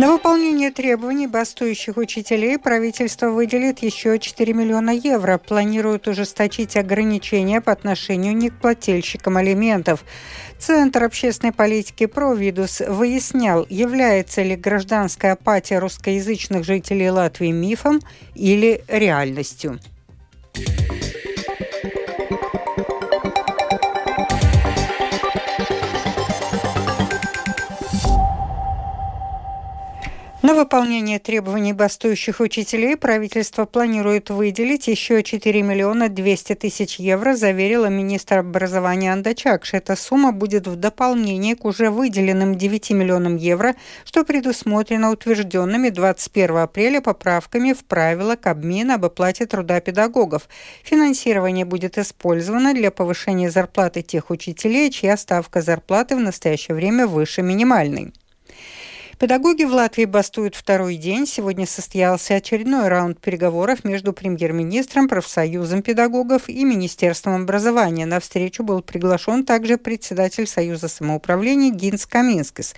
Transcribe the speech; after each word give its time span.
На 0.00 0.12
выполнение 0.12 0.70
требований 0.70 1.26
бастующих 1.26 1.98
учителей 1.98 2.58
правительство 2.58 3.28
выделит 3.28 3.80
еще 3.80 4.18
4 4.18 4.54
миллиона 4.54 4.92
евро. 4.92 5.36
Планирует 5.36 6.08
ужесточить 6.08 6.74
ограничения 6.78 7.60
по 7.60 7.72
отношению 7.72 8.34
не 8.34 8.48
к 8.48 8.54
плательщикам 8.54 9.36
алиментов. 9.36 10.06
Центр 10.58 11.04
общественной 11.04 11.52
политики 11.52 12.06
«Провидус» 12.06 12.80
выяснял, 12.80 13.66
является 13.68 14.40
ли 14.40 14.56
гражданская 14.56 15.32
апатия 15.32 15.78
русскоязычных 15.78 16.64
жителей 16.64 17.10
Латвии 17.10 17.50
мифом 17.50 18.00
или 18.34 18.82
реальностью. 18.88 19.80
На 30.50 30.56
выполнение 30.56 31.20
требований 31.20 31.72
бастующих 31.72 32.40
учителей 32.40 32.96
правительство 32.96 33.66
планирует 33.66 34.30
выделить 34.30 34.88
еще 34.88 35.22
4 35.22 35.62
миллиона 35.62 36.08
200 36.08 36.56
тысяч 36.56 36.96
евро, 36.96 37.36
заверила 37.36 37.86
министр 37.86 38.38
образования 38.38 39.12
Анда 39.12 39.36
Чакш. 39.36 39.74
Эта 39.74 39.94
сумма 39.94 40.32
будет 40.32 40.66
в 40.66 40.74
дополнение 40.74 41.54
к 41.54 41.64
уже 41.64 41.88
выделенным 41.90 42.56
9 42.56 42.90
миллионам 42.90 43.36
евро, 43.36 43.76
что 44.04 44.24
предусмотрено 44.24 45.12
утвержденными 45.12 45.88
21 45.90 46.56
апреля 46.56 47.00
поправками 47.00 47.72
в 47.72 47.84
правила 47.84 48.34
Кабмина 48.34 48.96
об 48.96 49.04
оплате 49.04 49.46
труда 49.46 49.78
педагогов. 49.80 50.48
Финансирование 50.82 51.64
будет 51.64 51.96
использовано 51.96 52.74
для 52.74 52.90
повышения 52.90 53.52
зарплаты 53.52 54.02
тех 54.02 54.30
учителей, 54.30 54.90
чья 54.90 55.16
ставка 55.16 55.62
зарплаты 55.62 56.16
в 56.16 56.20
настоящее 56.20 56.74
время 56.74 57.06
выше 57.06 57.40
минимальной. 57.40 58.12
Педагоги 59.20 59.64
в 59.64 59.74
Латвии 59.74 60.06
бастуют 60.06 60.54
второй 60.54 60.96
день. 60.96 61.26
Сегодня 61.26 61.66
состоялся 61.66 62.36
очередной 62.36 62.88
раунд 62.88 63.20
переговоров 63.20 63.84
между 63.84 64.14
премьер-министром, 64.14 65.08
профсоюзом 65.08 65.82
педагогов 65.82 66.48
и 66.48 66.64
Министерством 66.64 67.42
образования. 67.42 68.06
На 68.06 68.18
встречу 68.18 68.62
был 68.64 68.80
приглашен 68.80 69.44
также 69.44 69.76
председатель 69.76 70.46
Союза 70.46 70.88
самоуправления 70.88 71.70
Гинс 71.70 72.06
Каминскис. 72.06 72.74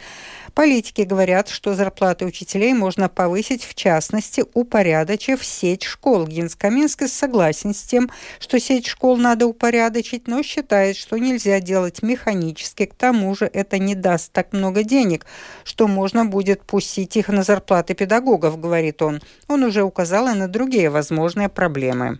Политики 0.53 1.03
говорят, 1.03 1.49
что 1.49 1.77
зарплаты 1.77 2.25
учителей 2.25 2.75
можно 2.75 3.09
повысить, 3.09 3.63
в 3.63 3.77
частности, 3.77 4.45
упорядочив 4.53 5.45
сеть 5.45 5.85
школ. 5.85 6.27
Гинс 6.27 6.57
Каминскис 6.57 7.13
согласен 7.13 7.73
с 7.73 7.83
тем, 7.83 8.11
что 8.41 8.59
сеть 8.59 8.89
школ 8.89 9.17
надо 9.17 9.47
упорядочить, 9.47 10.27
но 10.27 10.43
считает, 10.43 10.97
что 10.97 11.19
нельзя 11.19 11.61
делать 11.61 12.03
механически. 12.03 12.87
К 12.87 12.95
тому 12.95 13.33
же 13.37 13.45
это 13.45 13.79
не 13.79 13.95
даст 13.95 14.33
так 14.33 14.53
много 14.53 14.83
денег, 14.83 15.25
что 15.63 15.87
можно 15.87 16.32
будет 16.33 16.65
пустить 16.65 17.17
их 17.17 17.29
на 17.29 17.43
зарплаты 17.43 17.95
педагогов, 17.95 18.59
говорит 18.59 19.03
он. 19.03 19.21
Он 19.49 19.63
уже 19.63 19.83
указал 19.83 20.29
и 20.29 20.35
на 20.35 20.49
другие 20.49 20.89
возможные 20.89 21.49
проблемы. 21.49 22.19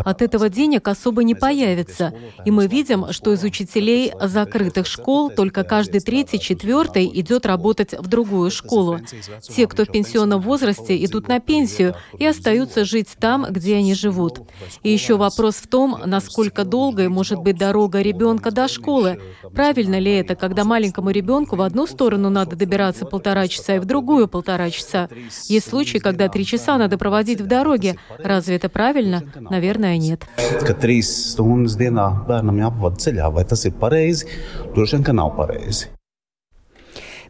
От 0.00 0.22
этого 0.22 0.48
денег 0.48 0.88
особо 0.88 1.22
не 1.24 1.34
появится. 1.34 2.14
И 2.44 2.50
мы 2.50 2.66
видим, 2.66 3.12
что 3.12 3.32
из 3.32 3.44
учителей 3.44 4.12
закрытых 4.20 4.86
школ 4.86 5.30
только 5.30 5.62
каждый 5.62 6.00
третий, 6.00 6.40
четвертый 6.40 7.10
идет 7.20 7.46
работать 7.46 7.92
в 7.92 8.06
другую 8.08 8.50
школу. 8.50 8.98
Те, 9.42 9.66
кто 9.66 9.84
в 9.84 9.92
пенсионном 9.92 10.40
возрасте, 10.40 11.02
идут 11.04 11.28
на 11.28 11.40
пенсию 11.40 11.94
и 12.18 12.26
остаются 12.26 12.84
жить 12.84 13.08
там, 13.18 13.46
где 13.50 13.76
они 13.76 13.94
живут. 13.94 14.40
И 14.82 14.90
еще 14.90 15.16
вопрос 15.16 15.56
в 15.56 15.68
том, 15.68 15.98
насколько 16.06 16.64
долгой 16.64 17.08
может 17.08 17.38
быть 17.40 17.58
дорога 17.58 18.00
ребенка 18.00 18.50
до 18.50 18.68
школы. 18.68 19.20
Правильно 19.54 19.98
ли 19.98 20.12
это, 20.12 20.34
когда 20.34 20.64
маленькому 20.64 21.10
ребенку 21.10 21.56
в 21.56 21.62
одну 21.62 21.86
сторону 21.86 22.30
надо 22.30 22.56
добираться 22.56 23.04
полтора 23.04 23.48
часа 23.48 23.76
и 23.76 23.78
в 23.78 23.84
другую 23.84 24.28
полтора 24.28 24.70
часа? 24.70 25.08
Есть 25.48 25.68
случаи, 25.68 25.98
когда 25.98 26.28
три 26.28 26.44
часа 26.44 26.78
надо 26.78 26.98
проводить 26.98 27.40
в 27.40 27.46
дороге. 27.58 27.96
Разве 28.18 28.56
это 28.56 28.68
правильно? 28.68 29.22
Наверное, 29.50 29.96
нет. 29.96 30.24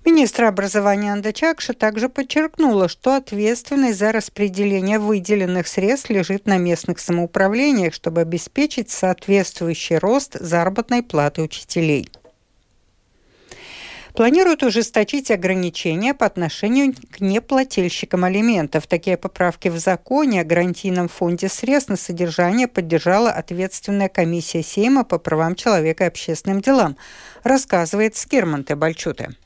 Министр 0.06 0.44
образования 0.44 1.12
Анда 1.12 1.32
Чакша 1.32 1.72
также 1.72 2.09
подчеркнула, 2.09 2.88
что 2.88 3.16
ответственность 3.16 3.98
за 3.98 4.12
распределение 4.12 5.00
выделенных 5.00 5.66
средств 5.66 6.10
лежит 6.10 6.47
на 6.47 6.59
местных 6.59 7.00
самоуправлениях, 7.00 7.92
чтобы 7.92 8.20
обеспечить 8.20 8.88
соответствующий 8.88 9.98
рост 9.98 10.36
заработной 10.38 11.03
платы 11.03 11.42
учителей 11.42 12.09
планирует 14.16 14.62
ужесточить 14.62 15.31
ограничения 15.31 16.15
по 16.15 16.25
отношению 16.25 16.94
к 17.10 17.21
неплательщикам 17.21 18.25
алиментов. 18.25 18.87
Такие 18.87 19.19
поправки 19.19 19.69
в 19.69 19.78
законе 19.78 20.41
о 20.41 20.44
гарантийном 20.44 21.09
фонде 21.09 21.49
средств 21.49 21.91
на 21.91 21.97
содержание 21.97 22.66
поддержала 22.66 23.31
ответственная 23.31 24.09
комиссия 24.09 24.62
Сейма 24.62 25.04
по 25.04 25.19
правам 25.19 25.54
человека 25.54 26.04
и 26.04 26.06
общественным 26.09 26.62
делам, 26.62 26.97
рассказывает 27.44 28.16
Скирманте 28.16 28.75
Бальчуте. 28.75 29.37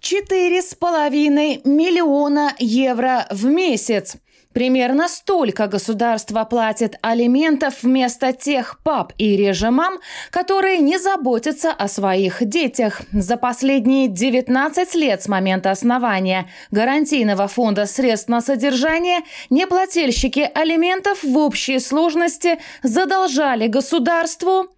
Четыре 0.00 0.62
с 0.62 0.74
половиной 0.74 1.60
миллиона 1.64 2.54
евро 2.58 3.26
в 3.30 3.44
месяц. 3.46 4.16
Примерно 4.56 5.08
столько 5.08 5.66
государство 5.66 6.44
платит 6.44 6.96
алиментов 7.02 7.82
вместо 7.82 8.32
тех 8.32 8.80
пап 8.82 9.12
и 9.18 9.36
режимам, 9.36 9.98
которые 10.30 10.78
не 10.78 10.98
заботятся 10.98 11.72
о 11.72 11.88
своих 11.88 12.42
детях. 12.42 13.02
За 13.12 13.36
последние 13.36 14.08
19 14.08 14.94
лет 14.94 15.22
с 15.22 15.28
момента 15.28 15.72
основания 15.72 16.48
гарантийного 16.70 17.48
фонда 17.48 17.84
средств 17.84 18.30
на 18.30 18.40
содержание 18.40 19.20
неплательщики 19.50 20.50
алиментов 20.54 21.22
в 21.22 21.36
общей 21.36 21.78
сложности 21.78 22.58
задолжали 22.82 23.66
государству 23.66 24.70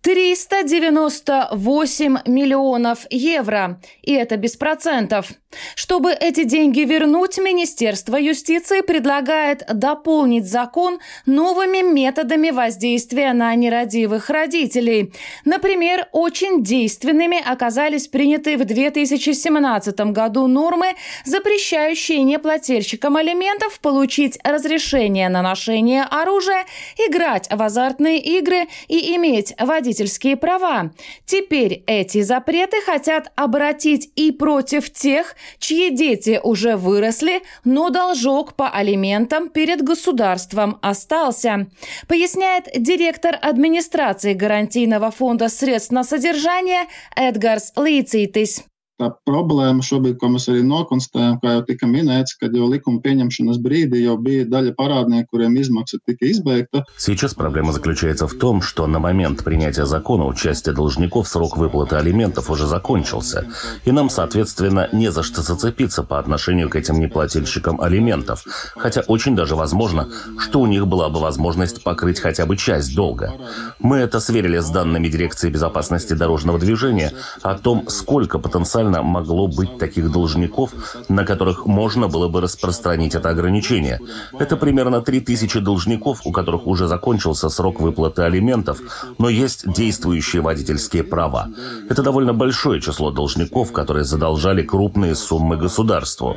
398 0.00 2.18
миллионов 2.24 3.00
евро. 3.10 3.82
И 4.00 4.14
это 4.14 4.38
без 4.38 4.56
процентов. 4.56 5.30
Чтобы 5.74 6.12
эти 6.12 6.44
деньги 6.44 6.80
вернуть, 6.80 7.38
Министерство 7.38 8.16
юстиции 8.16 8.80
предлагает 8.80 9.64
дополнить 9.72 10.46
закон 10.46 10.98
новыми 11.24 11.82
методами 11.82 12.50
воздействия 12.50 13.32
на 13.32 13.54
нерадивых 13.54 14.28
родителей. 14.28 15.12
Например, 15.44 16.08
очень 16.12 16.62
действенными 16.62 17.42
оказались 17.44 18.08
приняты 18.08 18.56
в 18.56 18.64
2017 18.64 19.98
году 20.12 20.46
нормы, 20.46 20.94
запрещающие 21.24 22.22
неплательщикам 22.22 23.16
алиментов 23.16 23.78
получить 23.80 24.38
разрешение 24.42 25.28
на 25.28 25.42
ношение 25.42 26.04
оружия, 26.04 26.64
играть 26.98 27.48
в 27.50 27.62
азартные 27.62 28.18
игры 28.18 28.66
и 28.88 29.14
иметь 29.16 29.54
водительские 29.58 30.36
права. 30.36 30.90
Теперь 31.24 31.84
эти 31.86 32.22
запреты 32.22 32.80
хотят 32.82 33.30
обратить 33.36 34.10
и 34.16 34.32
против 34.32 34.92
тех, 34.92 35.35
чьи 35.58 35.90
дети 35.90 36.40
уже 36.42 36.76
выросли, 36.76 37.42
но 37.64 37.90
должок 37.90 38.54
по 38.54 38.68
алиментам 38.68 39.48
перед 39.48 39.82
государством 39.82 40.78
остался, 40.82 41.66
поясняет 42.08 42.68
директор 42.76 43.38
администрации 43.40 44.34
гарантийного 44.34 45.10
фонда 45.10 45.48
средств 45.48 45.92
на 45.92 46.04
содержание 46.04 46.84
Эдгарс 47.16 47.72
Līcītis. 47.76 48.62
Tā 48.96 49.10
problēma 49.28 49.84
šobrīd, 49.84 50.14
ko 50.16 50.30
mēs 50.32 50.46
arī 50.48 50.62
nokonstatējam, 50.64 51.34
kā 51.42 51.50
jau 51.52 51.64
tika 51.68 51.84
minēts, 51.84 52.32
kad 52.40 52.54
jau 52.56 52.64
likuma 52.64 53.02
pieņemšanas 53.04 53.58
brīdī 53.60 53.98
jau 54.00 54.14
bija 54.16 54.46
daļа 54.48 54.72
парадnieku, 54.78 55.28
kuriem 55.34 55.58
измакса 55.60 55.98
tika 56.00 56.24
избегta. 56.24 56.84
Сейчас 56.96 57.34
проблема 57.34 57.72
заключается 57.72 58.26
в 58.26 58.32
том, 58.38 58.62
что 58.62 58.86
на 58.86 58.98
момент 58.98 59.44
принятия 59.44 59.84
закона 59.84 60.24
участие 60.24 60.74
должников 60.74 61.28
срок 61.28 61.58
выплаты 61.58 61.96
алиментов 61.96 62.48
уже 62.48 62.66
закончился, 62.66 63.46
и 63.84 63.92
нам, 63.92 64.08
соответственно, 64.08 64.88
не 64.92 65.12
за 65.12 65.22
что 65.22 65.42
зацепиться 65.42 66.02
по 66.02 66.18
отношению 66.18 66.70
к 66.70 66.76
этим 66.76 66.98
неплательщикам 66.98 67.82
алиментов, 67.82 68.44
хотя 68.76 69.02
очень 69.02 69.36
даже 69.36 69.56
возможно, 69.56 70.08
что 70.38 70.60
у 70.60 70.66
них 70.66 70.86
была 70.86 71.10
бы 71.10 71.20
возможность 71.20 71.84
покрыть 71.84 72.20
хотя 72.20 72.46
бы 72.46 72.56
часть 72.56 72.96
долга. 72.96 73.34
Мы 73.78 73.98
это 73.98 74.20
сверили 74.20 74.58
с 74.58 74.70
данными 74.70 75.08
Дирекции 75.08 75.50
безопасности 75.50 76.14
дорожного 76.14 76.58
движения 76.58 77.12
о 77.42 77.58
том, 77.58 77.84
сколько 77.88 78.38
потенциально 78.38 78.85
потенциально 78.86 79.02
могло 79.02 79.48
быть 79.48 79.78
таких 79.78 80.10
должников, 80.10 80.70
на 81.08 81.24
которых 81.24 81.66
можно 81.66 82.08
было 82.08 82.28
бы 82.28 82.40
распространить 82.40 83.14
это 83.14 83.30
ограничение. 83.30 84.00
Это 84.38 84.56
примерно 84.56 85.00
3000 85.00 85.60
должников, 85.60 86.20
у 86.24 86.32
которых 86.32 86.66
уже 86.66 86.86
закончился 86.86 87.48
срок 87.48 87.80
выплаты 87.80 88.22
алиментов, 88.22 88.80
но 89.18 89.28
есть 89.28 89.72
действующие 89.72 90.42
водительские 90.42 91.02
права. 91.02 91.48
Это 91.90 92.02
довольно 92.02 92.34
большое 92.34 92.80
число 92.80 93.10
должников, 93.10 93.72
которые 93.72 94.04
задолжали 94.04 94.62
крупные 94.62 95.14
суммы 95.14 95.56
государству. 95.56 96.36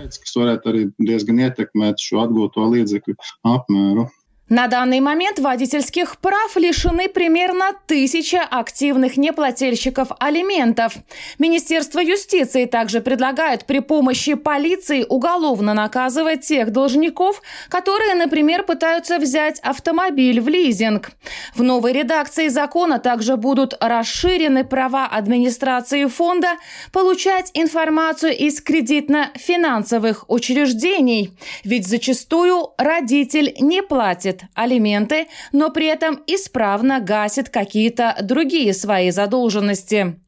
На 4.49 4.67
данный 4.67 4.99
момент 4.99 5.37
водительских 5.37 6.17
прав 6.17 6.57
лишены 6.57 7.07
примерно 7.07 7.73
тысяча 7.85 8.41
активных 8.41 9.15
неплательщиков 9.15 10.07
алиментов. 10.19 10.93
Министерство 11.37 11.99
юстиции 11.99 12.65
также 12.65 13.01
предлагает 13.01 13.65
при 13.65 13.77
помощи 13.77 14.33
полиции 14.33 15.05
уголовно 15.07 15.75
наказывать 15.75 16.41
тех 16.41 16.71
должников, 16.71 17.43
которые, 17.69 18.15
например, 18.15 18.63
пытаются 18.63 19.19
взять 19.19 19.59
автомобиль 19.59 20.41
в 20.41 20.47
лизинг. 20.47 21.11
В 21.53 21.61
новой 21.61 21.93
редакции 21.93 22.47
закона 22.47 22.97
также 22.97 23.37
будут 23.37 23.75
расширены 23.79 24.63
права 24.63 25.05
администрации 25.05 26.07
фонда 26.07 26.53
получать 26.91 27.51
информацию 27.53 28.35
из 28.35 28.61
кредитно-финансовых 28.61 30.25
учреждений. 30.27 31.37
Ведь 31.63 31.87
зачастую 31.87 32.69
родитель 32.79 33.53
не 33.59 33.83
платит 33.83 34.38
алименты, 34.53 35.27
но 35.51 35.69
при 35.69 35.87
этом 35.87 36.23
исправно 36.27 36.99
гасит 36.99 37.49
какие-то 37.49 38.17
другие 38.21 38.73
свои 38.73 39.11
задолженности. 39.11 40.19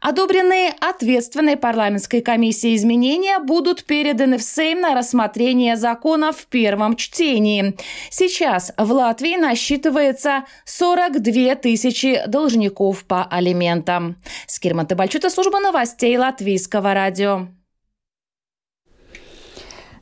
Одобренные 0.00 0.72
ответственной 0.80 1.56
парламентской 1.56 2.22
комиссией 2.22 2.76
изменения 2.76 3.38
будут 3.38 3.84
переданы 3.84 4.38
в 4.38 4.42
Сейм 4.42 4.80
на 4.80 4.94
рассмотрение 4.94 5.76
закона 5.76 6.32
в 6.32 6.46
первом 6.46 6.96
чтении. 6.96 7.76
Сейчас 8.08 8.72
в 8.78 8.92
Латвии 8.92 9.36
насчитывается 9.36 10.44
42 10.64 11.54
тысячи 11.56 12.22
должников 12.26 13.04
по 13.04 13.24
алиментам. 13.24 14.16
Скирман 14.46 14.86
Табальчута, 14.86 15.28
служба 15.28 15.60
новостей 15.60 16.16
Латвийского 16.16 16.94
радио. 16.94 17.48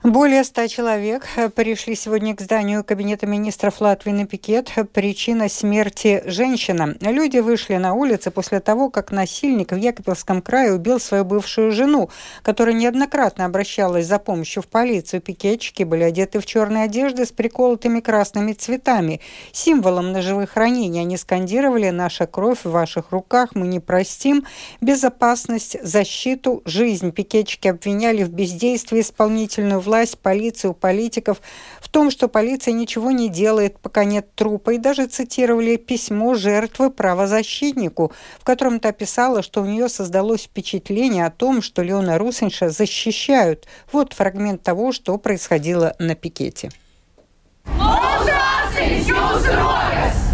Более 0.08 0.42
ста 0.42 0.68
человек 0.68 1.26
э, 1.36 1.50
пришли 1.50 1.94
сегодня 1.94 2.34
к 2.34 2.40
зданию 2.40 2.82
Кабинета 2.82 3.26
министров 3.26 3.78
Латвии 3.82 4.12
на 4.12 4.24
пикет. 4.24 4.72
Причина 4.94 5.50
смерти– 5.50 6.22
женщина. 6.24 6.96
Люди 7.02 7.40
вышли 7.40 7.74
на 7.74 7.92
улицы 7.92 8.30
после 8.30 8.60
того, 8.60 8.88
как 8.88 9.12
насильник 9.12 9.72
в 9.72 9.76
Якопилском 9.76 10.40
крае 10.40 10.72
убил 10.72 10.98
свою 10.98 11.26
бывшую 11.26 11.72
жену, 11.72 12.08
которая 12.42 12.74
неоднократно 12.74 13.44
обращалась 13.44 14.06
за 14.06 14.18
помощью 14.18 14.62
в 14.62 14.68
полицию. 14.68 15.20
Пикетчики 15.20 15.82
были 15.82 16.04
одеты 16.04 16.40
в 16.40 16.46
черные 16.46 16.84
одежды 16.84 17.26
с 17.26 17.30
приколотыми 17.30 18.00
красными 18.00 18.54
цветами. 18.54 19.20
Символом 19.52 20.12
ножевых 20.12 20.56
ранений 20.56 21.00
они 21.00 21.18
скандировали 21.18 21.90
«Наша 21.90 22.26
кровь 22.26 22.60
в 22.64 22.70
ваших 22.70 23.10
руках, 23.10 23.50
мы 23.54 23.66
не 23.66 23.78
простим», 23.78 24.46
безопасность, 24.80 25.76
защиту, 25.82 26.62
жизнь. 26.64 27.12
Пикетчики 27.12 27.68
обвиняли 27.68 28.22
в 28.22 28.30
бездействии 28.30 29.02
исполнительную 29.02 29.80
власть, 29.80 29.97
полицию, 30.14 30.74
политиков 30.74 31.40
в 31.80 31.88
том, 31.88 32.10
что 32.10 32.28
полиция 32.28 32.72
ничего 32.72 33.10
не 33.10 33.28
делает, 33.28 33.78
пока 33.78 34.04
нет 34.04 34.34
трупа, 34.34 34.70
и 34.74 34.78
даже 34.78 35.06
цитировали 35.06 35.76
письмо 35.76 36.34
жертвы 36.34 36.90
правозащитнику, 36.90 38.12
в 38.38 38.44
котором 38.44 38.80
та 38.80 38.92
писала, 38.92 39.42
что 39.42 39.62
у 39.62 39.66
нее 39.66 39.88
создалось 39.88 40.44
впечатление 40.44 41.26
о 41.26 41.30
том, 41.30 41.62
что 41.62 41.82
Леона 41.82 42.18
Русинша 42.18 42.70
защищают. 42.70 43.66
Вот 43.92 44.12
фрагмент 44.12 44.62
того, 44.62 44.92
что 44.92 45.16
происходило 45.18 45.94
на 45.98 46.14
пикете. 46.14 46.70
Mūsu 47.68 49.12
jūsu 49.12 49.52
rokas! 49.52 50.27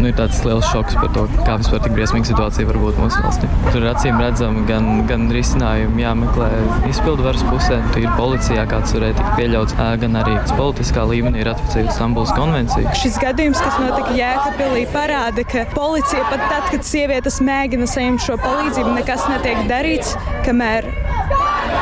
Nu, 0.00 0.10
ir 0.10 0.16
tāds 0.18 0.40
liels 0.46 0.66
šoks 0.72 0.96
par 0.98 1.10
to, 1.14 1.24
kā 1.46 1.56
vispār 1.60 1.82
tik 1.84 1.94
briesmīga 1.96 2.30
situācija 2.30 2.68
var 2.68 2.78
būt 2.82 2.98
mūsu 3.00 3.22
valstī. 3.24 3.50
Tur 3.68 3.84
ir 3.84 3.88
acīm 3.92 4.18
redzami 4.20 4.64
gan, 4.68 4.88
gan 5.08 5.28
risinājumi 5.34 6.04
jāmeklē 6.04 6.50
izpildu 6.90 7.26
varas 7.26 7.44
pusē, 7.48 7.78
ir 8.00 8.08
policijā, 8.18 8.66
kāds 8.70 8.94
varēja 8.96 9.18
tikt 9.20 9.32
pieļauts, 9.40 9.78
gan 10.02 10.20
arī 10.22 10.36
politiskā 10.56 11.06
līmenī 11.10 11.46
ratificējot 11.48 11.94
Stambulas 11.96 12.34
konvenciju. 12.36 12.92
Šis 13.00 13.18
gadījums, 13.22 13.62
kas 13.62 13.80
notika 13.82 14.12
Jēkabīlī, 14.18 14.84
parāda, 14.92 15.46
ka 15.48 15.66
policija 15.74 16.28
pat 16.30 16.46
tad, 16.50 16.70
kad 16.74 16.86
sievietes 16.86 17.40
mēģina 17.44 17.88
saņemt 17.90 18.26
šo 18.26 18.38
palīdzību, 18.44 18.94
nekas 19.00 19.26
netiek 19.32 19.66
darīts, 19.70 20.14
kamēr 20.46 20.92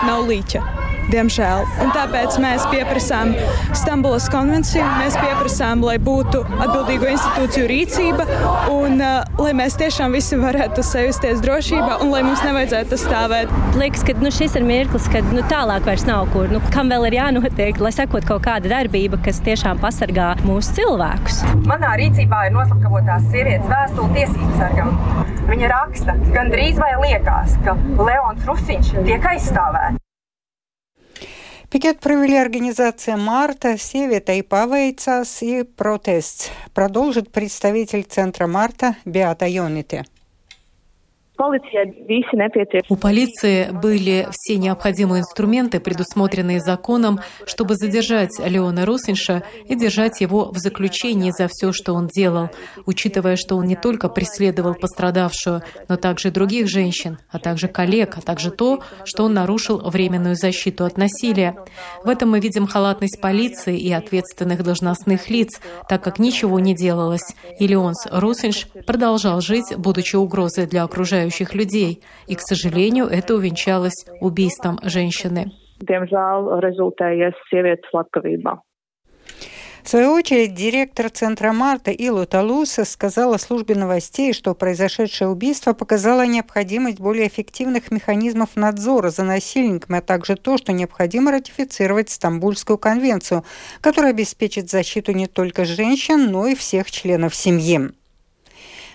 nav 0.04 0.26
līķa 0.30 0.83
diemžēl. 1.12 1.64
Un 1.84 1.92
tāpēc 1.94 2.38
mēs 2.42 2.64
pieprasām 2.72 3.34
Stambulas 3.76 4.28
konvenciju, 4.32 4.84
mēs 5.00 5.16
pieprasām, 5.20 5.84
lai 5.84 5.96
būtu 6.02 6.42
atbildīgo 6.64 7.08
institūciju 7.12 7.68
rīcība 7.70 8.26
un 8.72 9.02
uh, 9.02 9.22
lai 9.40 9.52
mēs 9.56 9.78
tiešām 9.80 10.14
visi 10.16 10.38
varētu 10.40 10.84
sajusties 10.86 11.42
drošībā 11.44 11.98
un 12.04 12.12
lai 12.14 12.22
mums 12.26 12.42
nevajadzētu 12.46 12.98
stāvēt. 13.00 13.52
Liekas, 13.78 14.04
ka 14.06 14.16
nu, 14.22 14.32
šis 14.34 14.56
ir 14.58 14.66
mirklis, 14.66 15.08
kad 15.12 15.26
nu, 15.34 15.44
tālāk 15.50 15.86
vairs 15.88 16.06
nav 16.08 16.28
kur. 16.34 16.48
Nu, 16.52 16.62
kam 16.74 16.92
vēl 16.92 17.08
ir 17.10 17.18
jānotiek, 17.18 17.80
lai 17.82 17.92
sekot 17.94 18.26
kaut 18.28 18.44
kāda 18.46 18.70
darbība, 18.76 19.20
kas 19.24 19.42
tiešām 19.44 19.82
pasargā 19.82 20.34
mūsu 20.46 20.78
cilvēkus? 20.80 21.42
Manā 21.68 21.94
rīcībā 22.00 22.46
ir 22.48 22.56
noslapkavotās 22.56 23.28
sievietes 23.32 23.70
vēstule 23.70 24.12
tiesību 24.16 24.54
sargam. 24.60 24.94
Viņa 25.44 25.68
raksta, 25.74 26.16
gandrīz 26.32 26.80
vai 26.80 26.94
liekas, 27.02 27.58
ka 27.66 27.76
Leons 28.00 28.48
Rusiņš 28.48 28.96
tiek 29.04 29.30
aizstāvēts. 29.34 30.03
Пикет 31.74 31.98
провели 31.98 32.36
организация 32.36 33.16
«Марта», 33.16 33.76
Севета 33.76 34.32
и 34.34 34.42
Павейцас 34.42 35.42
и 35.42 35.64
протест. 35.64 36.52
Продолжит 36.72 37.32
представитель 37.32 38.04
Центра 38.04 38.46
«Марта» 38.46 38.94
Беата 39.04 39.48
Йоните. 39.48 40.04
У 42.88 42.96
полиции 42.96 43.68
были 43.72 44.28
все 44.30 44.56
необходимые 44.56 45.22
инструменты, 45.22 45.80
предусмотренные 45.80 46.60
законом, 46.60 47.18
чтобы 47.44 47.74
задержать 47.74 48.30
Леона 48.38 48.86
Русинша 48.86 49.42
и 49.66 49.74
держать 49.74 50.20
его 50.20 50.52
в 50.52 50.58
заключении 50.58 51.32
за 51.32 51.48
все, 51.50 51.72
что 51.72 51.94
он 51.94 52.06
делал, 52.06 52.50
учитывая, 52.86 53.34
что 53.34 53.56
он 53.56 53.64
не 53.64 53.74
только 53.74 54.08
преследовал 54.08 54.74
пострадавшую, 54.74 55.62
но 55.88 55.96
также 55.96 56.30
других 56.30 56.68
женщин, 56.68 57.18
а 57.32 57.40
также 57.40 57.66
коллег, 57.66 58.16
а 58.16 58.20
также 58.20 58.52
то, 58.52 58.80
что 59.04 59.24
он 59.24 59.34
нарушил 59.34 59.78
временную 59.78 60.36
защиту 60.36 60.84
от 60.84 60.96
насилия. 60.96 61.56
В 62.04 62.08
этом 62.08 62.30
мы 62.30 62.38
видим 62.38 62.68
халатность 62.68 63.20
полиции 63.20 63.76
и 63.76 63.92
ответственных 63.92 64.62
должностных 64.62 65.28
лиц, 65.30 65.60
так 65.88 66.00
как 66.04 66.20
ничего 66.20 66.60
не 66.60 66.76
делалось. 66.76 67.34
И 67.58 67.66
Леонс 67.66 68.06
Русинш 68.12 68.68
продолжал 68.86 69.40
жить, 69.40 69.76
будучи 69.76 70.14
угрозой 70.14 70.66
для 70.66 70.84
окружающих 70.84 71.23
окружающих 71.24 71.54
людей. 71.54 72.02
И, 72.26 72.34
к 72.34 72.40
сожалению, 72.40 73.06
это 73.06 73.34
увенчалось 73.34 74.06
убийством 74.20 74.78
женщины. 74.82 75.52
В 79.82 79.88
свою 79.90 80.12
очередь, 80.12 80.54
директор 80.54 81.10
Центра 81.10 81.52
Марта 81.52 81.90
Илу 81.90 82.24
Талуса 82.24 82.86
сказала 82.86 83.36
службе 83.36 83.74
новостей, 83.74 84.32
что 84.32 84.54
произошедшее 84.54 85.28
убийство 85.28 85.74
показало 85.74 86.24
необходимость 86.26 86.98
более 87.00 87.28
эффективных 87.28 87.90
механизмов 87.90 88.56
надзора 88.56 89.10
за 89.10 89.24
насильниками, 89.24 89.98
а 89.98 90.00
также 90.00 90.36
то, 90.36 90.56
что 90.56 90.72
необходимо 90.72 91.32
ратифицировать 91.32 92.08
Стамбульскую 92.08 92.78
конвенцию, 92.78 93.44
которая 93.82 94.12
обеспечит 94.12 94.70
защиту 94.70 95.12
не 95.12 95.26
только 95.26 95.66
женщин, 95.66 96.30
но 96.30 96.46
и 96.46 96.54
всех 96.54 96.90
членов 96.90 97.34
семьи. 97.34 97.90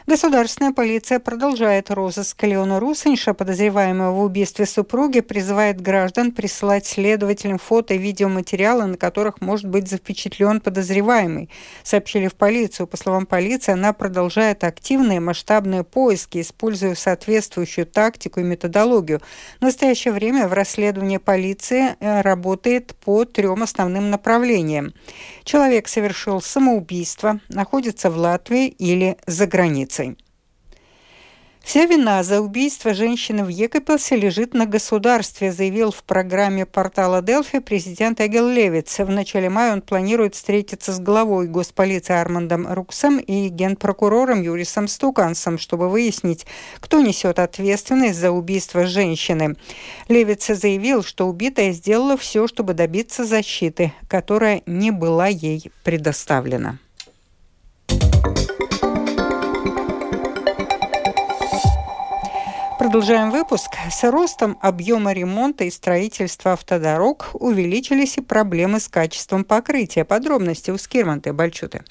Государственная 0.10 0.74
полиция 0.74 1.20
продолжает 1.20 1.92
розыск 1.92 2.42
Леона 2.42 2.80
Русеньша, 2.80 3.36
подозреваемого 3.36 4.12
в 4.14 4.24
убийстве 4.24 4.66
супруги, 4.66 5.20
призывает 5.20 5.80
граждан 5.80 6.32
присылать 6.32 6.88
следователям 6.88 7.60
фото 7.60 7.94
и 7.94 8.00
видеоматериалы, 8.00 8.88
на 8.88 8.98
которых 8.98 9.40
может 9.40 9.68
быть 9.68 9.88
запечатлен 9.88 10.62
подозреваемый. 10.62 11.52
Сообщили 11.84 12.28
в 12.28 12.34
полицию. 12.34 12.88
По 12.88 12.98
словам 12.98 13.28
полиции, 13.28 13.72
она 13.72 13.94
продолжает 13.94 14.64
активные 14.64 15.20
масштабные 15.20 15.84
поиски, 15.84 16.42
используя 16.42 16.96
соответствующую 16.96 17.86
тактику 17.86 18.40
и 18.40 18.44
методологию. 18.44 19.22
В 19.60 19.62
настоящее 19.62 20.12
время 20.12 20.48
в 20.48 20.54
расследовании 20.54 21.18
полиции 21.18 21.96
э, 22.00 22.22
работает 22.22 22.96
по 22.96 23.26
трем 23.26 23.62
основным 23.62 24.10
направлениям. 24.10 24.92
Человек 25.44 25.88
совершил 25.88 26.42
самоубийство, 26.42 27.42
находится 27.50 28.10
в 28.10 28.18
Латвии 28.18 28.70
или 28.70 29.16
за 29.28 29.46
границей. 29.46 29.99
Вся 31.70 31.86
вина 31.86 32.24
за 32.24 32.42
убийство 32.42 32.96
женщины 32.96 33.44
в 33.44 33.50
Екапелсе 33.50 34.16
лежит 34.16 34.56
на 34.56 34.66
государстве, 34.66 35.52
заявил 35.52 35.92
в 35.92 36.04
программе 36.04 36.66
портала 36.66 37.22
Делфи 37.22 37.60
президент 37.60 38.20
Эгел 38.22 38.48
Левиц. 38.48 38.98
В 38.98 39.10
начале 39.10 39.50
мая 39.50 39.74
он 39.74 39.84
планирует 39.84 40.34
встретиться 40.34 40.94
с 40.94 41.00
главой 41.00 41.48
госполиции 41.48 42.14
Армандом 42.14 42.66
Руксом 42.68 43.20
и 43.20 43.50
генпрокурором 43.50 44.42
Юрисом 44.42 44.88
Стукансом, 44.88 45.60
чтобы 45.60 45.90
выяснить, 45.90 46.48
кто 46.80 47.02
несет 47.02 47.38
ответственность 47.38 48.18
за 48.18 48.32
убийство 48.32 48.88
женщины. 48.88 49.56
Левиц 50.08 50.48
заявил, 50.48 51.04
что 51.04 51.28
убитая 51.28 51.72
сделала 51.72 52.18
все, 52.18 52.48
чтобы 52.48 52.74
добиться 52.74 53.26
защиты, 53.26 53.94
которая 54.08 54.64
не 54.66 54.90
была 54.90 55.28
ей 55.28 55.72
предоставлена. 55.84 56.80
Продолжаем 62.90 63.30
выпуск. 63.30 63.70
С 63.92 64.04
ростом 64.10 64.58
объема 64.62 65.14
ремонта 65.14 65.64
и 65.64 65.70
строительства 65.70 66.54
автодорог 66.54 67.30
увеличились 67.34 68.18
и 68.18 68.22
проблемы 68.22 68.80
с 68.80 68.88
качеством 68.88 69.44
покрытия. 69.44 70.06
Подробности 70.06 70.72
у 70.72 70.78
Скирманты 70.80 71.32
Бальчуты. 71.32 71.84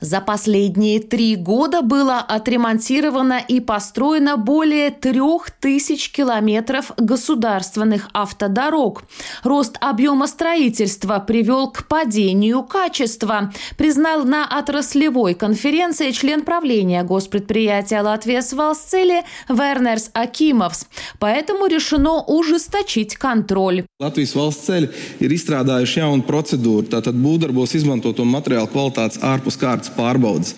За 0.00 0.20
последние 0.20 1.00
три 1.00 1.36
года 1.36 1.82
было 1.82 2.18
отремонтировано 2.18 3.40
и 3.46 3.60
построено 3.60 4.36
более 4.36 4.90
трех 4.90 5.50
тысяч 5.50 6.10
километров 6.10 6.92
государственных 6.96 8.08
автодорог. 8.12 9.04
Рост 9.42 9.76
объема 9.80 10.26
строительства 10.26 11.18
привел 11.18 11.70
к 11.70 11.86
падению 11.86 12.62
качества, 12.62 13.52
признал 13.76 14.24
на 14.24 14.46
отраслевой 14.46 15.34
конференции 15.34 16.10
член 16.12 16.42
правления 16.42 17.02
госпредприятия 17.04 18.02
Латвия 18.02 18.42
Свалсцели 18.42 19.22
Вернерс 19.48 20.10
Акимовс. 20.14 20.86
Поэтому 21.18 21.66
решено 21.66 22.22
ужесточить 22.22 23.16
контроль. 23.16 23.84
Латвijas 24.00 24.32
valsts 24.32 24.64
ceļi 24.64 24.88
ir 25.20 25.32
izstrādājuši 25.36 26.00
jaunu 26.00 26.24
procedūru. 26.24 26.86
Tātad 26.88 27.18
būvdarbos 27.20 27.74
izmantoto 27.76 28.24
materiālu 28.24 28.70
kvalitātes 28.72 29.20
ārpus 29.20 29.58
kārtas 29.60 29.89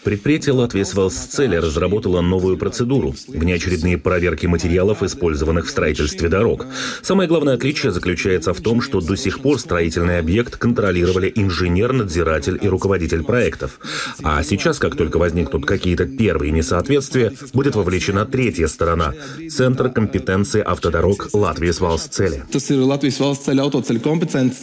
Предприятие 0.02 0.54
«Латвия 0.54 0.84
Свалсцеля» 0.84 1.60
разработало 1.60 2.20
новую 2.20 2.56
процедуру– 2.58 3.14
внеочередные 3.28 3.98
проверки 3.98 4.46
материалов, 4.46 5.02
использованных 5.02 5.66
в 5.66 5.70
строительстве 5.70 6.28
дорог. 6.28 6.66
Самое 7.02 7.28
главное 7.28 7.54
отличие 7.54 7.92
заключается 7.92 8.54
в 8.54 8.60
том, 8.60 8.80
что 8.80 9.00
до 9.00 9.16
сих 9.16 9.40
пор 9.40 9.58
строительный 9.58 10.18
объект 10.18 10.56
контролировали 10.56 11.32
инженер, 11.34 11.92
надзиратель 11.92 12.58
и 12.60 12.68
руководитель 12.68 13.24
проектов. 13.24 13.78
А 14.22 14.42
сейчас, 14.42 14.78
как 14.78 14.96
только 14.96 15.18
возникнут 15.18 15.66
какие-то 15.66 16.06
первые 16.06 16.52
несоответствия, 16.52 17.32
будет 17.52 17.74
вовлечена 17.74 18.26
третья 18.26 18.66
сторона– 18.66 19.14
Центр 19.50 19.90
компетенции 19.90 20.60
автодорог 20.60 21.28
Латвии 21.32 21.70
Свалсцеля. 21.70 22.46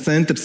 Центр 0.05 0.35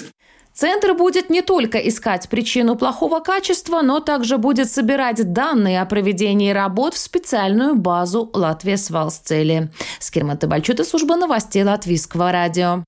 будет 0.94 1.30
не 1.30 1.42
только 1.42 1.78
искать 1.78 2.28
причину 2.28 2.76
плохого 2.76 3.18
качества, 3.18 3.82
но 3.82 3.98
также 3.98 4.38
будет 4.38 4.70
собирать 4.70 5.32
данные 5.32 5.82
о 5.82 5.86
проведении 5.86 6.52
работ 6.52 6.94
в 6.94 6.98
специальную 6.98 7.74
базу 7.74 8.30
Латвия 8.32 8.76
Свалсцели. 8.76 9.70
Скирмата 9.98 10.46
Бальчута, 10.46 10.84
служба 10.84 11.16
новостей 11.16 11.64
Латвийского 11.64 12.30
радио. 12.30 12.84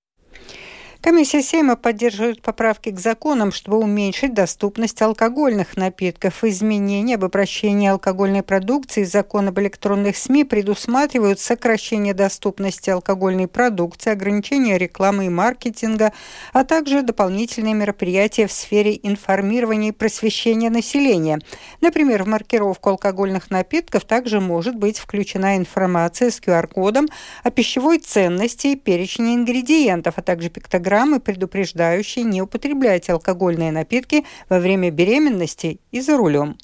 Комиссия 1.06 1.40
Сейма 1.40 1.76
поддерживает 1.76 2.42
поправки 2.42 2.90
к 2.90 2.98
законам, 2.98 3.52
чтобы 3.52 3.78
уменьшить 3.78 4.34
доступность 4.34 5.00
алкогольных 5.00 5.76
напитков. 5.76 6.42
Изменения 6.42 7.14
об 7.14 7.24
обращении 7.24 7.88
алкогольной 7.88 8.42
продукции 8.42 9.02
из 9.02 9.12
закона 9.12 9.50
об 9.50 9.60
электронных 9.60 10.16
СМИ 10.16 10.42
предусматривают 10.42 11.38
сокращение 11.38 12.12
доступности 12.12 12.90
алкогольной 12.90 13.46
продукции, 13.46 14.10
ограничение 14.10 14.78
рекламы 14.78 15.26
и 15.26 15.28
маркетинга, 15.28 16.12
а 16.52 16.64
также 16.64 17.02
дополнительные 17.02 17.74
мероприятия 17.74 18.48
в 18.48 18.52
сфере 18.52 18.98
информирования 19.00 19.90
и 19.90 19.92
просвещения 19.92 20.70
населения. 20.70 21.38
Например, 21.80 22.24
в 22.24 22.26
маркировку 22.26 22.90
алкогольных 22.90 23.52
напитков 23.52 24.04
также 24.06 24.40
может 24.40 24.74
быть 24.74 24.98
включена 24.98 25.56
информация 25.56 26.32
с 26.32 26.40
QR-кодом 26.40 27.06
о 27.44 27.52
пищевой 27.52 28.00
ценности 28.00 28.66
и 28.66 28.74
перечне 28.74 29.36
ингредиентов, 29.36 30.14
а 30.16 30.22
также 30.22 30.50
пиктограмм 30.50 30.95
программы, 30.96 31.20
предупреждающие 31.20 32.24
не 32.24 32.40
употреблять 32.40 33.10
алкогольные 33.10 33.70
напитки 33.70 34.24
во 34.48 34.58
время 34.58 34.90
беременности 34.90 35.78
и 35.90 36.00
за 36.00 36.16
рулем. 36.16 36.56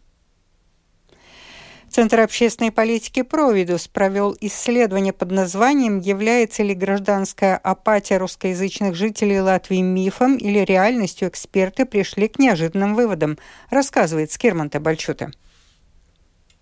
Центр 1.91 2.21
общественной 2.21 2.73
политики 2.73 3.21
«Провидус» 3.21 3.89
провел 3.89 4.35
исследование 4.41 5.12
под 5.12 5.33
названием 5.33 5.99
«Является 5.99 6.62
ли 6.62 6.75
гражданская 6.75 7.59
апатия 7.59 8.17
русскоязычных 8.17 8.95
жителей 8.95 9.43
Латвии 9.43 9.83
мифом 9.83 10.39
или 10.39 10.61
реальностью?» 10.61 11.29
Эксперты 11.29 11.85
пришли 11.85 12.29
к 12.29 12.39
неожиданным 12.39 12.95
выводам, 12.95 13.37
рассказывает 13.69 14.33
Скирманта 14.33 14.81
Бальчута. 14.81 15.31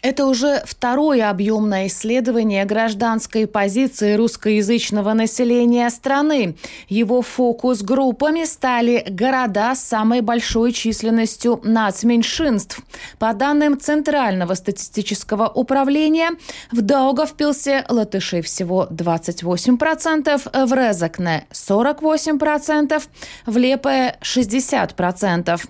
Это 0.02 0.24
уже 0.24 0.62
второе 0.64 1.28
объемное 1.28 1.88
исследование 1.88 2.64
гражданской 2.64 3.46
позиции 3.46 4.14
русскоязычного 4.14 5.12
населения 5.12 5.90
страны. 5.90 6.56
Его 6.88 7.20
фокус-группами 7.20 8.44
стали 8.44 9.04
города 9.10 9.74
с 9.74 9.80
самой 9.80 10.22
большой 10.22 10.72
численностью 10.72 11.60
нацменьшинств. 11.64 12.80
По 13.18 13.34
данным 13.34 13.78
Центрального 13.78 14.54
статистического 14.54 15.48
управления, 15.48 16.30
в 16.72 16.80
Даугавпилсе 16.80 17.84
латышей 17.88 18.40
всего 18.40 18.86
28%, 18.90 20.66
в 20.66 20.72
Резакне 20.72 21.46
48%, 21.52 23.02
в 23.44 23.56
Лепе 23.58 24.16
60%. 24.22 25.60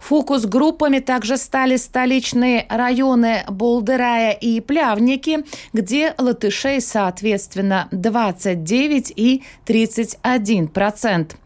Фокус-группами 0.00 1.00
также 1.00 1.36
стали 1.36 1.76
столичные 1.76 2.66
районы 2.68 3.44
Бол 3.48 3.79
Болдырая 3.80 4.32
и 4.32 4.60
Плявники, 4.60 5.38
где 5.72 6.14
латышей 6.18 6.82
соответственно 6.82 7.88
29 7.92 9.10
и 9.16 9.42
31 9.64 10.68
процент. 10.68 11.36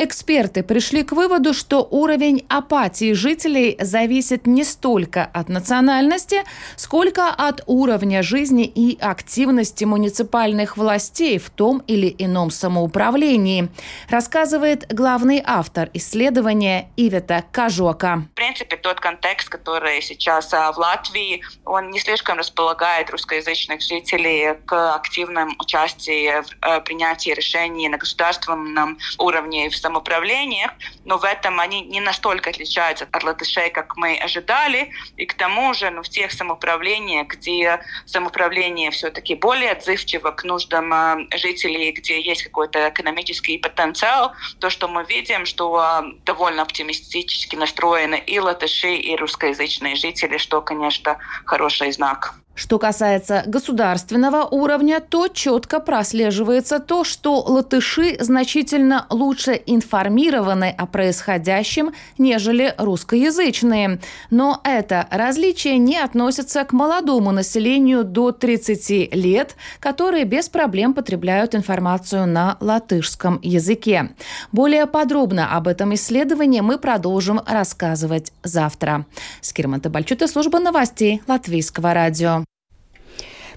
Эксперты 0.00 0.62
пришли 0.62 1.02
к 1.02 1.10
выводу, 1.10 1.52
что 1.52 1.82
уровень 1.90 2.46
апатии 2.48 3.14
жителей 3.14 3.76
зависит 3.80 4.46
не 4.46 4.62
столько 4.62 5.24
от 5.24 5.48
национальности, 5.48 6.44
сколько 6.76 7.30
от 7.30 7.64
уровня 7.66 8.22
жизни 8.22 8.64
и 8.64 8.96
активности 9.00 9.82
муниципальных 9.82 10.76
властей 10.76 11.38
в 11.38 11.50
том 11.50 11.82
или 11.88 12.14
ином 12.16 12.52
самоуправлении, 12.52 13.70
рассказывает 14.08 14.86
главный 14.94 15.42
автор 15.44 15.90
исследования 15.94 16.90
Ивета 16.96 17.44
Кажока. 17.50 18.22
В 18.30 18.34
принципе, 18.36 18.76
тот 18.76 19.00
контекст, 19.00 19.48
который 19.48 20.00
сейчас 20.00 20.54
а, 20.54 20.70
в 20.70 20.78
Латвии, 20.78 21.42
он 21.64 21.90
не 21.90 21.98
слишком 21.98 22.38
располагает 22.38 23.10
русскоязычных 23.10 23.82
жителей 23.82 24.54
к 24.64 24.94
активному 24.94 25.56
участию 25.58 26.44
в 26.44 26.64
э, 26.64 26.80
принятии 26.82 27.30
решений 27.30 27.88
на 27.88 27.98
государственном 27.98 28.96
уровне 29.18 29.68
в 29.70 29.87
самоуправлениях, 29.88 30.72
но 31.04 31.16
в 31.18 31.24
этом 31.24 31.60
они 31.60 31.80
не 31.80 32.00
настолько 32.00 32.50
отличаются 32.50 33.08
от 33.10 33.24
латышей, 33.24 33.70
как 33.70 33.96
мы 33.96 34.18
ожидали. 34.18 34.90
И 35.16 35.24
к 35.24 35.34
тому 35.34 35.74
же 35.74 35.90
ну, 35.90 36.02
в 36.02 36.08
тех 36.08 36.30
самоуправлениях, 36.32 37.26
где 37.28 37.80
самоуправление 38.04 38.90
все-таки 38.90 39.34
более 39.34 39.72
отзывчиво 39.72 40.30
к 40.32 40.44
нуждам 40.44 40.92
э, 40.92 41.38
жителей, 41.38 41.92
где 41.92 42.20
есть 42.20 42.42
какой-то 42.42 42.88
экономический 42.90 43.58
потенциал, 43.58 44.32
то, 44.60 44.68
что 44.70 44.88
мы 44.88 45.04
видим, 45.04 45.46
что 45.46 45.64
э, 45.80 46.12
довольно 46.26 46.62
оптимистически 46.62 47.56
настроены 47.56 48.22
и 48.26 48.38
латыши, 48.38 48.94
и 48.94 49.16
русскоязычные 49.16 49.96
жители, 49.96 50.36
что, 50.38 50.60
конечно, 50.60 51.16
хороший 51.46 51.92
знак. 51.92 52.34
Что 52.58 52.80
касается 52.80 53.44
государственного 53.46 54.42
уровня, 54.42 54.98
то 54.98 55.28
четко 55.28 55.78
прослеживается 55.78 56.80
то, 56.80 57.04
что 57.04 57.40
латыши 57.40 58.16
значительно 58.18 59.06
лучше 59.10 59.62
информированы 59.64 60.74
о 60.76 60.86
происходящем, 60.86 61.92
нежели 62.18 62.74
русскоязычные. 62.76 64.00
Но 64.30 64.60
это 64.64 65.06
различие 65.12 65.78
не 65.78 65.98
относится 65.98 66.64
к 66.64 66.72
молодому 66.72 67.30
населению 67.30 68.02
до 68.02 68.32
30 68.32 69.14
лет, 69.14 69.54
которые 69.78 70.24
без 70.24 70.48
проблем 70.48 70.94
потребляют 70.94 71.54
информацию 71.54 72.26
на 72.26 72.56
латышском 72.58 73.38
языке. 73.40 74.10
Более 74.50 74.88
подробно 74.88 75.56
об 75.56 75.68
этом 75.68 75.94
исследовании 75.94 76.60
мы 76.60 76.78
продолжим 76.78 77.40
рассказывать 77.46 78.32
завтра. 78.42 79.06
Скирмата 79.42 79.90
Бальчута, 79.90 80.26
служба 80.26 80.58
новостей 80.58 81.22
Латвийского 81.28 81.94
радио. 81.94 82.47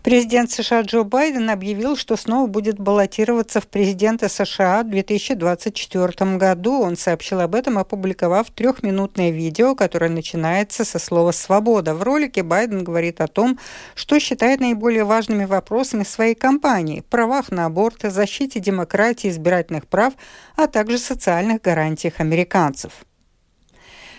Президент 0.03 0.49
США 0.49 0.81
Джо 0.81 1.03
Байден 1.03 1.51
объявил, 1.51 1.95
что 1.95 2.17
снова 2.17 2.47
будет 2.47 2.79
баллотироваться 2.79 3.61
в 3.61 3.67
президенты 3.67 4.29
США 4.29 4.81
в 4.81 4.89
2024 4.89 6.37
году. 6.37 6.81
Он 6.81 6.97
сообщил 6.97 7.39
об 7.39 7.53
этом, 7.53 7.77
опубликовав 7.77 8.49
трехминутное 8.49 9.29
видео, 9.29 9.75
которое 9.75 10.09
начинается 10.09 10.85
со 10.85 10.97
слова 10.97 11.31
«свобода». 11.31 11.93
В 11.93 12.01
ролике 12.01 12.41
Байден 12.41 12.83
говорит 12.83 13.21
о 13.21 13.27
том, 13.27 13.59
что 13.93 14.19
считает 14.19 14.59
наиболее 14.59 15.03
важными 15.03 15.45
вопросами 15.45 16.03
своей 16.03 16.33
кампании– 16.33 17.03
правах 17.11 17.51
на 17.51 17.67
аборт, 17.67 18.01
защите 18.01 18.59
демократии, 18.59 19.29
избирательных 19.29 19.85
прав, 19.85 20.13
а 20.55 20.65
также 20.65 20.97
социальных 20.97 21.61
гарантиях 21.61 22.19
американцев. 22.19 23.05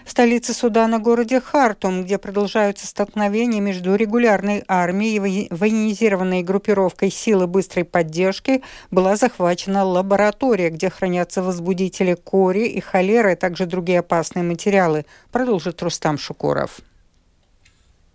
В 0.05 0.11
столице 0.11 0.53
Судана, 0.53 0.99
городе 0.99 1.41
Хартум, 1.41 2.05
где 2.05 2.19
продолжаются 2.19 2.87
столкновения 2.87 3.61
между 3.61 3.95
регулярной 3.95 4.65
армией 4.67 5.45
и 5.45 5.55
военизированной 5.55 6.43
группировкой 6.43 7.11
силы 7.11 7.47
быстрой 7.47 7.85
поддержки, 7.85 8.63
была 8.91 9.17
захвачена 9.17 9.85
лаборатория, 9.85 10.71
где 10.71 10.91
хранятся 10.91 11.43
возбудители 11.43 12.15
кори 12.15 12.67
и 12.67 12.81
холеры, 12.81 13.33
а 13.33 13.37
также 13.37 13.67
другие 13.67 14.01
опасные 14.01 14.43
материалы, 14.43 15.07
продолжит 15.31 15.83
Рустам 15.83 16.19
Шукуров. 16.19 16.81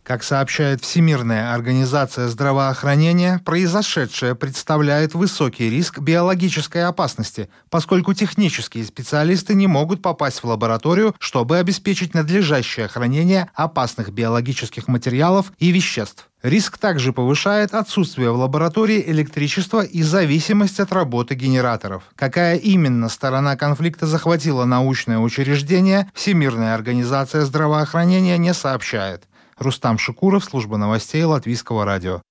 Как 0.08 0.24
сообщает 0.24 0.86
Всемирная 0.86 1.54
организация 1.54 2.30
здравоохранения, 2.30 3.42
произошедшее 3.44 4.36
представляет 4.36 5.14
высокий 5.14 5.70
риск 5.70 6.00
биологической 6.00 6.86
опасности, 6.86 7.50
поскольку 7.70 8.14
технические 8.14 8.86
специалисты 8.86 9.54
не 9.54 9.68
могут 9.68 10.02
попасть 10.02 10.44
в 10.44 10.46
лабораторию, 10.46 11.14
чтобы 11.20 11.58
обеспечить 11.58 12.14
надлежащее 12.14 12.88
хранение 12.88 13.50
опасных 13.54 14.12
биологических 14.12 14.88
материалов 14.88 15.52
и 15.60 15.72
веществ. 15.72 16.30
Риск 16.42 16.78
также 16.78 17.12
повышает 17.12 17.74
отсутствие 17.74 18.32
в 18.32 18.38
лаборатории 18.38 19.04
электричества 19.08 19.84
и 19.84 20.04
зависимость 20.04 20.80
от 20.80 20.94
работы 20.94 21.36
генераторов. 21.36 22.04
Какая 22.16 22.56
именно 22.56 23.10
сторона 23.10 23.58
конфликта 23.58 24.08
захватила 24.08 24.64
научное 24.64 25.20
учреждение, 25.20 26.10
Всемирная 26.14 26.76
организация 26.76 27.42
здравоохранения 27.42 28.38
не 28.38 28.54
сообщает. 28.54 29.26
Рустам 29.58 29.98
Шукуров, 29.98 30.44
служба 30.44 30.78
новостей 30.78 31.24
Латвийского 31.24 31.84
радио. 31.86 32.22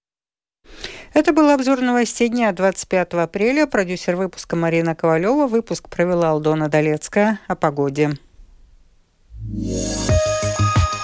Это 1.13 1.33
был 1.33 1.51
обзор 1.51 1.81
новостей 1.81 2.29
дня 2.29 2.53
25 2.53 3.15
апреля. 3.15 3.67
Продюсер 3.67 4.17
выпуска 4.17 4.55
Марина 4.55 4.95
Ковалева. 4.95 5.47
Выпуск 5.47 5.89
провела 5.89 6.31
Алдона 6.31 6.69
Долецкая. 6.69 7.41
О 7.49 7.57
погоде. 7.57 8.19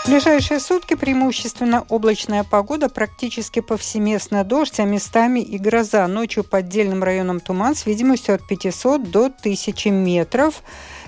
В 0.04 0.08
ближайшие 0.08 0.60
сутки 0.60 0.94
преимущественно 0.94 1.86
облачная 1.88 2.44
погода, 2.44 2.90
практически 2.90 3.60
повсеместно 3.60 4.44
дождь, 4.44 4.78
а 4.80 4.84
местами 4.84 5.40
и 5.40 5.58
гроза. 5.58 6.06
Ночью 6.08 6.44
по 6.44 6.58
отдельным 6.58 7.02
районам 7.02 7.40
туман 7.40 7.74
с 7.74 7.86
видимостью 7.86 8.34
от 8.34 8.46
500 8.46 9.10
до 9.10 9.26
1000 9.26 9.90
метров. 9.90 10.62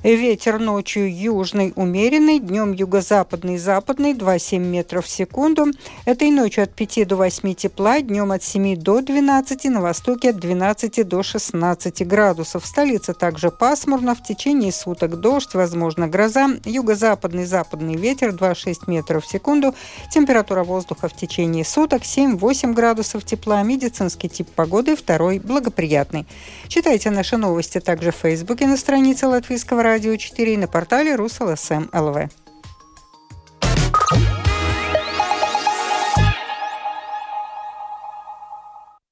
Ветер 0.05 0.59
ночью 0.59 1.11
южный 1.11 1.73
умеренный, 1.77 2.39
днем 2.39 2.73
юго-западный 2.73 3.57
западный 3.57 4.13
2,7 4.13 4.59
метров 4.59 5.07
в 5.07 5.09
секунду. 5.09 5.69
Этой 6.05 6.31
ночью 6.31 6.65
от 6.65 6.75
5 6.75 7.09
до 7.09 7.17
8 7.17 7.55
тепла, 7.55 8.03
днем 8.03 8.31
от 8.31 8.43
7 8.43 8.77
до 8.77 9.01
12, 9.01 9.65
на 9.65 9.81
востоке 9.81 10.29
от 10.29 10.37
12 10.37 11.09
до 11.09 11.23
16 11.23 12.07
градусов. 12.07 12.65
В 12.65 12.67
столице 12.67 13.15
также 13.15 13.51
пасмурно, 13.51 14.15
в 14.15 14.23
течение 14.23 14.73
суток 14.73 15.21
дождь, 15.21 15.55
возможно 15.55 16.07
гроза, 16.07 16.51
юго-западный 16.67 17.47
западный 17.47 17.97
ветер 17.97 18.29
2,6 18.29 18.81
метров 18.89 19.25
в 19.25 19.31
секунду, 19.31 19.75
температура 20.11 20.65
воздуха 20.65 21.09
в 21.09 21.17
течение 21.17 21.65
суток 21.65 22.03
7-8 22.03 22.75
градусов 22.75 23.25
тепла, 23.25 23.63
медицинский 23.63 24.29
тип 24.29 24.51
погоды 24.51 24.97
второй 24.97 25.39
благоприятный. 25.39 26.27
Читайте 26.69 27.09
наши 27.09 27.39
новости 27.39 27.81
также 27.81 28.11
в 28.11 28.17
Фейсбуке 28.17 28.67
на 28.67 28.77
странице 28.77 29.29
Латвийского 29.29 29.83
радио 29.83 29.94
радио 29.95 30.17
4 30.17 30.55
и 30.55 30.57
на 30.57 30.67
портале 30.67 31.15
РусЛСМ 31.15 31.85
ЛВ. 31.93 32.29